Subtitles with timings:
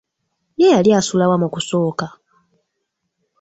[0.59, 2.05] Ye yali asula wa mu kusooka?